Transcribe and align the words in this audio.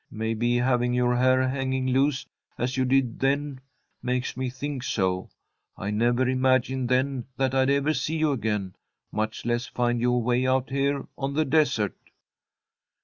Maybe 0.09 0.57
having 0.57 0.95
your 0.95 1.15
hair 1.17 1.47
hanging 1.47 1.85
loose 1.89 2.25
as 2.57 2.75
you 2.75 2.85
did 2.85 3.19
then 3.19 3.61
makes 4.01 4.35
me 4.35 4.49
think 4.49 4.81
so. 4.81 5.29
I 5.77 5.91
never 5.91 6.27
imagined 6.27 6.89
then 6.89 7.25
that 7.37 7.53
I'd 7.53 7.69
ever 7.69 7.93
see 7.93 8.17
you 8.17 8.31
again, 8.31 8.75
much 9.11 9.45
less 9.45 9.67
find 9.67 10.01
you 10.01 10.11
away 10.15 10.47
out 10.47 10.71
here 10.71 11.05
on 11.19 11.35
the 11.35 11.45
desert." 11.45 11.95